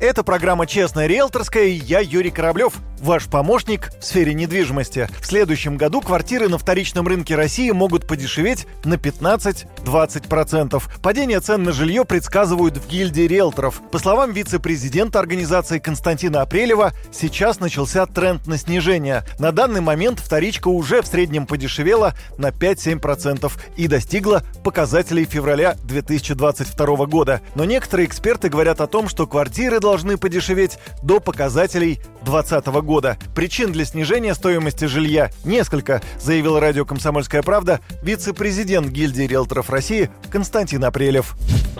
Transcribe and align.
Это 0.00 0.22
программа 0.22 0.64
«Честная 0.64 1.08
риэлторская» 1.08 1.64
и 1.64 1.72
я 1.72 1.98
Юрий 1.98 2.30
Кораблев, 2.30 2.74
ваш 3.00 3.26
помощник 3.26 3.90
в 4.00 4.04
сфере 4.04 4.34
недвижимости. 4.34 5.08
В 5.20 5.26
следующем 5.26 5.76
году 5.76 6.00
квартиры 6.00 6.48
на 6.48 6.58
вторичном 6.58 7.06
рынке 7.06 7.34
России 7.34 7.70
могут 7.70 8.06
подешеветь 8.06 8.66
на 8.84 8.94
15-20%. 8.94 10.82
Падение 11.02 11.40
цен 11.40 11.62
на 11.62 11.72
жилье 11.72 12.04
предсказывают 12.04 12.76
в 12.76 12.88
гильдии 12.88 13.22
риэлторов. 13.22 13.80
По 13.90 13.98
словам 13.98 14.32
вице-президента 14.32 15.18
организации 15.18 15.78
Константина 15.78 16.42
Апрелева, 16.42 16.92
сейчас 17.12 17.60
начался 17.60 18.06
тренд 18.06 18.46
на 18.46 18.58
снижение. 18.58 19.24
На 19.38 19.52
данный 19.52 19.80
момент 19.80 20.20
вторичка 20.20 20.68
уже 20.68 21.02
в 21.02 21.06
среднем 21.06 21.46
подешевела 21.46 22.14
на 22.36 22.48
5-7% 22.48 23.50
и 23.76 23.88
достигла 23.88 24.42
показателей 24.64 25.24
февраля 25.24 25.76
2022 25.84 27.06
года. 27.06 27.40
Но 27.54 27.64
некоторые 27.64 28.06
эксперты 28.06 28.48
говорят 28.48 28.80
о 28.80 28.86
том, 28.86 29.08
что 29.08 29.26
квартиры 29.26 29.80
должны 29.80 30.16
подешеветь 30.16 30.78
до 31.02 31.20
показателей 31.20 32.00
2020 32.24 32.66
года. 32.84 33.18
Причин 33.34 33.72
для 33.72 33.84
снижения 33.84 34.34
стоимости 34.34 34.86
жилья 34.86 35.30
несколько, 35.44 36.02
заявил 36.20 36.58
радио 36.58 36.84
«Комсомольская 36.84 37.42
правда» 37.42 37.80
вице-президент 38.02 38.88
гильдии 38.88 39.22
риэлторов 39.22 39.70
России 39.70 40.10
Константин 40.30 40.84
Апрелев. 40.84 41.36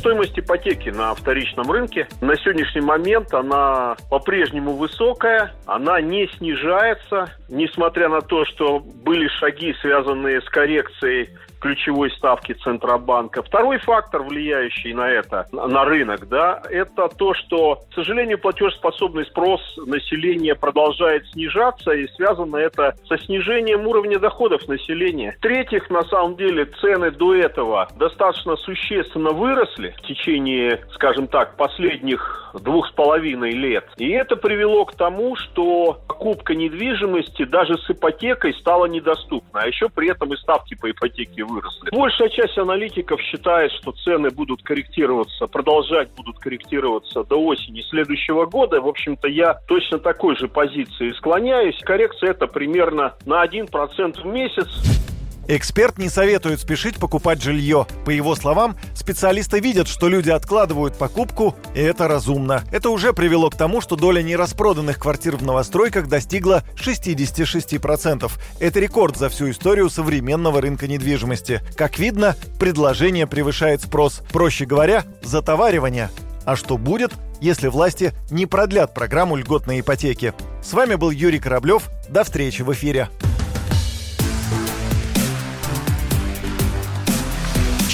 Стоимость 0.00 0.38
ипотеки 0.38 0.88
на 0.88 1.14
вторичном 1.14 1.70
рынке 1.70 2.08
на 2.22 2.34
сегодняшний 2.34 2.80
момент 2.80 3.34
она 3.34 3.96
по-прежнему 4.08 4.72
высокая, 4.72 5.52
она 5.66 6.00
не 6.00 6.26
снижается, 6.38 7.36
несмотря 7.50 8.08
на 8.08 8.22
то, 8.22 8.46
что 8.46 8.80
были 8.80 9.28
шаги, 9.28 9.74
связанные 9.82 10.40
с 10.40 10.48
коррекцией 10.48 11.28
ключевой 11.60 12.10
ставки 12.12 12.52
Центробанка. 12.52 13.42
Второй 13.42 13.78
фактор, 13.78 14.22
влияющий 14.22 14.92
на 14.92 15.08
это, 15.08 15.46
на 15.52 15.84
рынок, 15.84 16.28
да, 16.28 16.62
это 16.70 17.08
то, 17.08 17.34
что, 17.34 17.76
к 17.90 17.94
сожалению, 17.94 18.38
платежеспособный 18.38 19.26
спрос 19.26 19.60
населения 19.76 20.54
продолжает 20.54 21.26
снижаться, 21.28 21.92
и 21.92 22.08
связано 22.08 22.56
это 22.56 22.94
со 23.06 23.18
снижением 23.18 23.86
уровня 23.86 24.18
доходов 24.18 24.66
населения. 24.68 25.36
В-третьих, 25.38 25.90
на 25.90 26.02
самом 26.04 26.36
деле, 26.36 26.64
цены 26.64 27.10
до 27.10 27.34
этого 27.34 27.88
достаточно 27.96 28.56
существенно 28.56 29.30
выросли 29.30 29.89
в 29.96 30.02
течение, 30.02 30.80
скажем 30.92 31.26
так, 31.26 31.56
последних 31.56 32.54
двух 32.54 32.88
с 32.88 32.92
половиной 32.92 33.52
лет. 33.52 33.84
И 33.96 34.10
это 34.10 34.36
привело 34.36 34.84
к 34.84 34.94
тому, 34.94 35.36
что 35.36 36.00
покупка 36.08 36.54
недвижимости 36.54 37.44
даже 37.44 37.78
с 37.78 37.90
ипотекой 37.90 38.54
стала 38.54 38.86
недоступна. 38.86 39.60
А 39.62 39.66
еще 39.66 39.88
при 39.88 40.10
этом 40.10 40.32
и 40.32 40.36
ставки 40.36 40.74
по 40.74 40.90
ипотеке 40.90 41.44
выросли. 41.44 41.90
Большая 41.92 42.28
часть 42.28 42.58
аналитиков 42.58 43.20
считает, 43.20 43.70
что 43.72 43.92
цены 43.92 44.30
будут 44.30 44.62
корректироваться, 44.62 45.46
продолжать 45.46 46.10
будут 46.16 46.38
корректироваться 46.38 47.24
до 47.24 47.36
осени 47.36 47.82
следующего 47.82 48.46
года. 48.46 48.80
В 48.80 48.88
общем-то, 48.88 49.28
я 49.28 49.54
точно 49.66 49.98
такой 49.98 50.36
же 50.36 50.48
позиции 50.48 51.12
склоняюсь. 51.12 51.78
Коррекция 51.82 52.30
это 52.30 52.46
примерно 52.46 53.14
на 53.24 53.44
1% 53.44 54.22
в 54.22 54.26
месяц. 54.26 55.09
Эксперт 55.52 55.98
не 55.98 56.08
советует 56.08 56.60
спешить 56.60 56.94
покупать 56.98 57.42
жилье. 57.42 57.84
По 58.04 58.10
его 58.10 58.36
словам, 58.36 58.76
специалисты 58.94 59.58
видят, 59.58 59.88
что 59.88 60.08
люди 60.08 60.30
откладывают 60.30 60.96
покупку, 60.96 61.56
и 61.74 61.80
это 61.80 62.06
разумно. 62.06 62.62
Это 62.70 62.88
уже 62.90 63.12
привело 63.12 63.50
к 63.50 63.56
тому, 63.56 63.80
что 63.80 63.96
доля 63.96 64.22
нераспроданных 64.22 65.00
квартир 65.00 65.34
в 65.34 65.42
новостройках 65.42 66.06
достигла 66.06 66.62
66%. 66.76 68.30
Это 68.60 68.78
рекорд 68.78 69.16
за 69.16 69.28
всю 69.28 69.50
историю 69.50 69.90
современного 69.90 70.60
рынка 70.60 70.86
недвижимости. 70.86 71.62
Как 71.74 71.98
видно, 71.98 72.36
предложение 72.60 73.26
превышает 73.26 73.82
спрос. 73.82 74.22
Проще 74.32 74.66
говоря, 74.66 75.02
затоваривание. 75.20 76.10
А 76.44 76.54
что 76.54 76.78
будет, 76.78 77.10
если 77.40 77.66
власти 77.66 78.12
не 78.30 78.46
продлят 78.46 78.94
программу 78.94 79.34
льготной 79.34 79.80
ипотеки? 79.80 80.32
С 80.62 80.72
вами 80.72 80.94
был 80.94 81.10
Юрий 81.10 81.40
Кораблев. 81.40 81.90
До 82.08 82.22
встречи 82.22 82.62
в 82.62 82.72
эфире. 82.72 83.08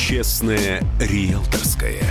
Честное 0.06 0.84
риэлторское. 1.00 2.04